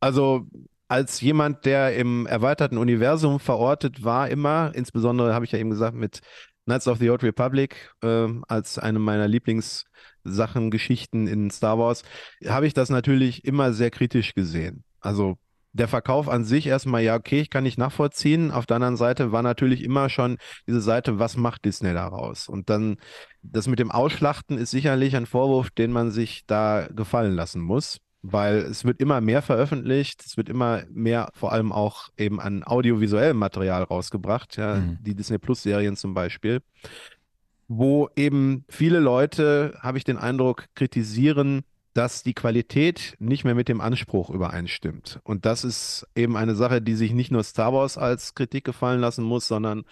Also 0.06 0.46
als 0.88 1.20
jemand, 1.22 1.66
der 1.66 1.96
im 1.96 2.28
erweiterten 2.28 2.78
Universum 2.78 3.40
verortet 3.40 4.04
war, 4.04 4.30
immer, 4.30 4.72
insbesondere 4.76 5.34
habe 5.34 5.46
ich 5.46 5.52
ja 5.52 5.58
eben 5.58 5.72
gesagt, 5.72 5.96
mit 5.96 6.20
Knights 6.66 6.88
of 6.88 7.00
the 7.00 7.10
Old 7.10 7.24
Republic 7.24 7.92
äh, 8.04 8.28
als 8.48 8.78
eine 8.78 9.00
meiner 9.00 9.28
Lieblingssachen, 9.28 10.70
Geschichten 10.70 11.26
in 11.26 11.50
Star 11.50 11.80
Wars, 11.80 12.04
habe 12.46 12.68
ich 12.68 12.76
das 12.76 12.92
natürlich 12.92 13.46
immer 13.46 13.74
sehr 13.74 13.90
kritisch 13.90 14.36
gesehen. 14.36 14.84
Also 15.00 15.40
der 15.74 15.88
Verkauf 15.88 16.30
an 16.30 16.46
sich 16.46 16.68
erstmal, 16.68 17.02
ja, 17.02 17.16
okay, 17.16 17.42
ich 17.42 17.50
kann 17.50 17.64
nicht 17.64 17.80
nachvollziehen. 17.80 18.52
Auf 18.52 18.68
der 18.68 18.76
anderen 18.76 18.98
Seite 18.98 19.32
war 19.32 19.42
natürlich 19.42 19.84
immer 19.84 20.10
schon 20.10 20.38
diese 20.68 20.82
Seite, 20.82 21.18
was 21.18 21.36
macht 21.36 21.66
Disney 21.66 21.94
daraus? 21.94 22.48
Und 22.48 22.70
dann 22.70 22.98
das 23.42 23.68
mit 23.68 23.80
dem 23.80 23.90
Ausschlachten 23.90 24.60
ist 24.60 24.70
sicherlich 24.70 25.16
ein 25.16 25.26
Vorwurf, 25.26 25.72
den 25.72 25.92
man 25.92 26.12
sich 26.12 26.46
da 26.46 26.88
gefallen 26.94 27.34
lassen 27.34 27.62
muss 27.62 28.05
weil 28.32 28.58
es 28.58 28.86
wird 28.86 29.00
immer 29.00 29.22
mehr 29.22 29.42
veröffentlicht, 29.42 30.24
es 30.26 30.38
wird 30.38 30.50
immer 30.50 30.84
mehr 30.92 31.30
vor 31.34 31.52
allem 31.52 31.72
auch 31.72 32.10
eben 32.18 32.40
an 32.40 32.64
audiovisuellem 32.64 33.38
Material 33.38 33.84
rausgebracht, 33.84 34.58
ja, 34.58 34.76
mhm. 34.76 34.98
die 35.02 35.16
Disney 35.16 35.38
Plus 35.38 35.62
Serien 35.64 35.96
zum 35.96 36.14
Beispiel, 36.14 36.62
wo 37.68 38.10
eben 38.16 38.66
viele 38.70 39.00
Leute, 39.00 39.78
habe 39.82 39.98
ich 39.98 40.04
den 40.04 40.18
Eindruck, 40.18 40.66
kritisieren, 40.76 41.64
dass 41.94 42.24
die 42.24 42.34
Qualität 42.34 43.16
nicht 43.20 43.46
mehr 43.46 43.56
mit 43.56 43.70
dem 43.70 43.80
Anspruch 43.80 44.30
übereinstimmt. 44.30 45.20
Und 45.24 45.46
das 45.46 45.64
ist 45.64 46.06
eben 46.16 46.36
eine 46.36 46.56
Sache, 46.56 46.82
die 46.82 46.96
sich 46.96 47.14
nicht 47.14 47.32
nur 47.32 47.44
Star 47.44 47.74
Wars 47.74 47.98
als 47.98 48.36
Kritik 48.36 48.66
gefallen 48.66 49.00
lassen 49.00 49.24
muss, 49.24 49.48
sondern 49.48 49.86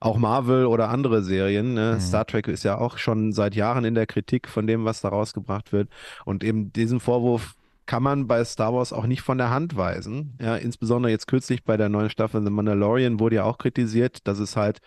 auch 0.00 0.16
Marvel 0.16 0.66
oder 0.66 0.90
andere 0.90 1.22
Serien. 1.22 1.74
Ne? 1.74 1.94
Mhm. 1.94 2.00
Star 2.00 2.26
Trek 2.26 2.48
ist 2.48 2.64
ja 2.64 2.78
auch 2.78 2.98
schon 2.98 3.32
seit 3.32 3.54
Jahren 3.54 3.84
in 3.84 3.94
der 3.94 4.06
Kritik 4.06 4.48
von 4.48 4.66
dem, 4.66 4.84
was 4.84 5.00
da 5.00 5.08
rausgebracht 5.08 5.72
wird. 5.72 5.88
Und 6.24 6.42
eben 6.42 6.72
diesen 6.72 6.98
Vorwurf 6.98 7.54
kann 7.86 8.02
man 8.02 8.26
bei 8.26 8.44
Star 8.44 8.72
Wars 8.72 8.92
auch 8.92 9.06
nicht 9.06 9.22
von 9.22 9.38
der 9.38 9.50
Hand 9.50 9.76
weisen. 9.76 10.36
Ja, 10.40 10.56
insbesondere 10.56 11.10
jetzt 11.10 11.26
kürzlich 11.26 11.64
bei 11.64 11.76
der 11.76 11.88
neuen 11.88 12.10
Staffel 12.10 12.42
The 12.42 12.50
Mandalorian 12.50 13.20
wurde 13.20 13.36
ja 13.36 13.44
auch 13.44 13.58
kritisiert, 13.58 14.26
dass 14.26 14.38
es 14.38 14.56
halt 14.56 14.80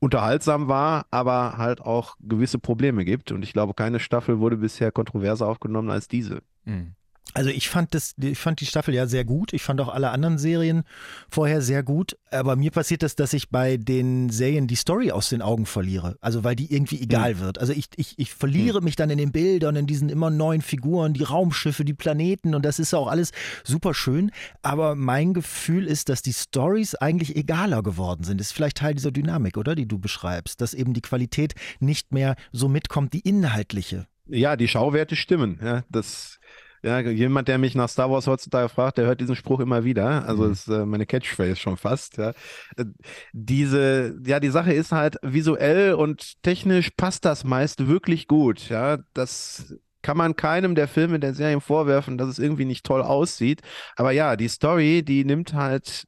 unterhaltsam 0.00 0.68
war, 0.68 1.06
aber 1.10 1.58
halt 1.58 1.80
auch 1.80 2.16
gewisse 2.20 2.58
Probleme 2.58 3.04
gibt. 3.04 3.32
Und 3.32 3.42
ich 3.42 3.52
glaube, 3.52 3.74
keine 3.74 4.00
Staffel 4.00 4.40
wurde 4.40 4.56
bisher 4.56 4.92
kontroverser 4.92 5.46
aufgenommen 5.46 5.90
als 5.90 6.08
diese. 6.08 6.42
Mhm. 6.64 6.94
Also 7.32 7.50
ich 7.50 7.68
fand 7.68 7.94
das, 7.94 8.14
ich 8.20 8.38
fand 8.38 8.60
die 8.60 8.66
Staffel 8.66 8.92
ja 8.92 9.06
sehr 9.06 9.24
gut. 9.24 9.52
Ich 9.52 9.62
fand 9.62 9.80
auch 9.80 9.88
alle 9.88 10.10
anderen 10.10 10.38
Serien 10.38 10.82
vorher 11.30 11.62
sehr 11.62 11.82
gut. 11.82 12.16
Aber 12.30 12.56
mir 12.56 12.72
passiert 12.72 13.04
das, 13.04 13.14
dass 13.14 13.32
ich 13.32 13.50
bei 13.50 13.76
den 13.76 14.30
Serien 14.30 14.66
die 14.66 14.74
Story 14.74 15.12
aus 15.12 15.28
den 15.28 15.40
Augen 15.40 15.66
verliere. 15.66 16.16
Also 16.20 16.42
weil 16.42 16.56
die 16.56 16.72
irgendwie 16.72 17.00
egal 17.00 17.38
wird. 17.38 17.58
Also 17.58 17.72
ich, 17.72 17.86
ich, 17.96 18.18
ich 18.18 18.34
verliere 18.34 18.80
mich 18.80 18.96
dann 18.96 19.10
in 19.10 19.18
den 19.18 19.30
Bildern, 19.30 19.76
in 19.76 19.86
diesen 19.86 20.08
immer 20.08 20.30
neuen 20.30 20.60
Figuren, 20.60 21.12
die 21.12 21.22
Raumschiffe, 21.22 21.84
die 21.84 21.94
Planeten 21.94 22.54
und 22.54 22.64
das 22.64 22.80
ist 22.80 22.94
auch 22.94 23.06
alles 23.06 23.30
super 23.62 23.94
schön. 23.94 24.32
Aber 24.62 24.96
mein 24.96 25.32
Gefühl 25.32 25.86
ist, 25.86 26.08
dass 26.08 26.22
die 26.22 26.32
Stories 26.32 26.96
eigentlich 26.96 27.36
egaler 27.36 27.82
geworden 27.84 28.24
sind. 28.24 28.40
Das 28.40 28.48
ist 28.48 28.52
vielleicht 28.54 28.78
Teil 28.78 28.94
dieser 28.94 29.12
Dynamik, 29.12 29.56
oder? 29.56 29.76
Die 29.76 29.86
du 29.86 29.98
beschreibst. 29.98 30.60
Dass 30.60 30.74
eben 30.74 30.94
die 30.94 31.02
Qualität 31.02 31.54
nicht 31.78 32.12
mehr 32.12 32.34
so 32.50 32.68
mitkommt, 32.68 33.12
die 33.12 33.20
inhaltliche. 33.20 34.06
Ja, 34.26 34.56
die 34.56 34.68
Schauwerte 34.68 35.16
stimmen. 35.16 35.60
Ja, 35.62 35.84
das 35.90 36.40
ja, 36.82 37.00
jemand, 37.00 37.48
der 37.48 37.58
mich 37.58 37.74
nach 37.74 37.88
Star 37.88 38.10
Wars 38.10 38.26
heutzutage 38.26 38.68
fragt, 38.68 38.98
der 38.98 39.06
hört 39.06 39.20
diesen 39.20 39.36
Spruch 39.36 39.60
immer 39.60 39.84
wieder. 39.84 40.26
Also 40.26 40.44
mhm. 40.44 40.52
ist 40.52 40.68
äh, 40.68 40.86
meine 40.86 41.06
Catchphrase 41.06 41.56
schon 41.56 41.76
fast. 41.76 42.16
Ja. 42.16 42.30
Äh, 42.76 42.86
diese, 43.32 44.18
ja, 44.24 44.40
die 44.40 44.50
Sache 44.50 44.72
ist 44.72 44.92
halt 44.92 45.16
visuell 45.22 45.94
und 45.94 46.42
technisch 46.42 46.90
passt 46.96 47.24
das 47.24 47.44
meist 47.44 47.86
wirklich 47.86 48.28
gut. 48.28 48.68
Ja, 48.68 48.98
das 49.14 49.74
kann 50.02 50.16
man 50.16 50.36
keinem 50.36 50.74
der 50.74 50.88
Filme 50.88 51.20
der 51.20 51.34
Serien 51.34 51.60
vorwerfen, 51.60 52.16
dass 52.16 52.28
es 52.28 52.38
irgendwie 52.38 52.64
nicht 52.64 52.86
toll 52.86 53.02
aussieht. 53.02 53.60
Aber 53.96 54.12
ja, 54.12 54.36
die 54.36 54.48
Story, 54.48 55.02
die 55.02 55.24
nimmt 55.24 55.52
halt 55.52 56.06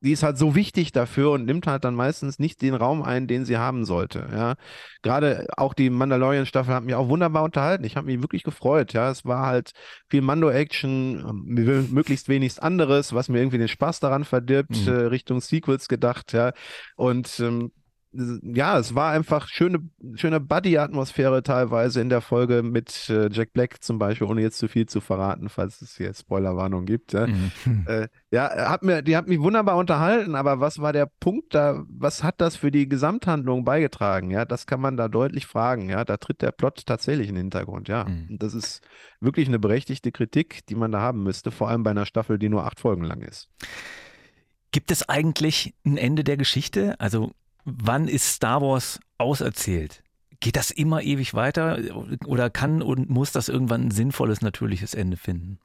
die 0.00 0.12
ist 0.12 0.22
halt 0.22 0.36
so 0.38 0.54
wichtig 0.54 0.92
dafür 0.92 1.30
und 1.30 1.46
nimmt 1.46 1.66
halt 1.66 1.84
dann 1.84 1.94
meistens 1.94 2.38
nicht 2.38 2.60
den 2.62 2.74
Raum 2.74 3.02
ein, 3.02 3.26
den 3.26 3.44
sie 3.44 3.56
haben 3.56 3.84
sollte. 3.84 4.28
Ja, 4.30 4.54
gerade 5.02 5.46
auch 5.56 5.74
die 5.74 5.90
Mandalorian-Staffel 5.90 6.74
hat 6.74 6.84
mich 6.84 6.94
auch 6.94 7.08
wunderbar 7.08 7.44
unterhalten. 7.44 7.84
Ich 7.84 7.96
habe 7.96 8.06
mich 8.06 8.20
wirklich 8.20 8.42
gefreut. 8.42 8.92
Ja, 8.92 9.10
es 9.10 9.24
war 9.24 9.46
halt 9.46 9.72
viel 10.08 10.20
Mando-Action, 10.20 11.24
ähm, 11.28 11.88
möglichst 11.92 12.28
wenig 12.28 12.62
anderes, 12.62 13.14
was 13.14 13.28
mir 13.28 13.38
irgendwie 13.38 13.58
den 13.58 13.68
Spaß 13.68 14.00
daran 14.00 14.24
verdirbt, 14.24 14.86
mhm. 14.86 14.88
äh, 14.88 15.00
Richtung 15.06 15.40
Sequels 15.40 15.88
gedacht. 15.88 16.32
Ja, 16.32 16.52
und 16.96 17.40
ähm, 17.40 17.72
ja, 18.42 18.78
es 18.78 18.94
war 18.94 19.12
einfach 19.12 19.48
schöne, 19.48 19.78
schöne 20.14 20.40
Buddy-Atmosphäre 20.40 21.42
teilweise 21.42 22.00
in 22.00 22.08
der 22.08 22.20
Folge 22.20 22.62
mit 22.62 23.08
äh, 23.08 23.28
Jack 23.30 23.52
Black 23.52 23.82
zum 23.82 23.98
Beispiel, 23.98 24.26
ohne 24.26 24.42
jetzt 24.42 24.58
zu 24.58 24.68
viel 24.68 24.86
zu 24.86 25.00
verraten, 25.00 25.48
falls 25.48 25.82
es 25.82 25.96
hier 25.96 26.12
Spoilerwarnung 26.14 26.86
gibt. 26.86 27.12
Ja, 27.12 27.26
mhm. 27.26 27.50
äh, 27.86 28.08
ja 28.30 28.70
hat 28.70 28.82
mir, 28.82 29.02
die 29.02 29.16
hat 29.16 29.28
mich 29.28 29.40
wunderbar 29.40 29.76
unterhalten, 29.76 30.34
aber 30.34 30.60
was 30.60 30.80
war 30.80 30.92
der 30.92 31.06
Punkt 31.20 31.54
da? 31.54 31.84
Was 31.88 32.22
hat 32.22 32.40
das 32.40 32.56
für 32.56 32.70
die 32.70 32.88
Gesamthandlung 32.88 33.64
beigetragen? 33.64 34.30
Ja, 34.30 34.44
das 34.44 34.66
kann 34.66 34.80
man 34.80 34.96
da 34.96 35.08
deutlich 35.08 35.46
fragen. 35.46 35.88
Ja, 35.88 36.04
da 36.04 36.16
tritt 36.16 36.42
der 36.42 36.52
Plot 36.52 36.86
tatsächlich 36.86 37.28
in 37.28 37.34
den 37.34 37.44
Hintergrund. 37.44 37.88
Ja, 37.88 38.04
mhm. 38.04 38.38
das 38.38 38.54
ist 38.54 38.82
wirklich 39.20 39.48
eine 39.48 39.58
berechtigte 39.58 40.12
Kritik, 40.12 40.66
die 40.66 40.74
man 40.74 40.92
da 40.92 41.00
haben 41.00 41.22
müsste, 41.22 41.50
vor 41.50 41.68
allem 41.68 41.82
bei 41.82 41.90
einer 41.90 42.06
Staffel, 42.06 42.38
die 42.38 42.48
nur 42.48 42.64
acht 42.64 42.80
Folgen 42.80 43.04
lang 43.04 43.22
ist. 43.22 43.48
Gibt 44.72 44.90
es 44.90 45.08
eigentlich 45.08 45.74
ein 45.84 45.96
Ende 45.96 46.22
der 46.22 46.36
Geschichte? 46.36 47.00
Also 47.00 47.32
wann 47.66 48.08
ist 48.08 48.32
Star 48.32 48.62
Wars 48.62 49.00
auserzählt? 49.18 50.02
Geht 50.40 50.56
das 50.56 50.70
immer 50.70 51.02
ewig 51.02 51.34
weiter 51.34 51.78
oder 52.24 52.48
kann 52.48 52.80
und 52.80 53.10
muss 53.10 53.32
das 53.32 53.48
irgendwann 53.48 53.86
ein 53.86 53.90
sinnvolles, 53.90 54.40
natürliches 54.40 54.94
Ende 54.94 55.16
finden? 55.16 55.58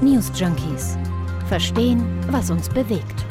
News 0.00 0.32
Junkies 0.34 0.96
verstehen, 1.48 2.04
was 2.30 2.50
uns 2.50 2.68
bewegt. 2.68 3.24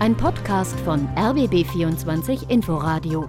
Ein 0.00 0.16
Podcast 0.16 0.78
von 0.80 1.08
RBB24 1.14 2.50
Inforadio. 2.50 3.28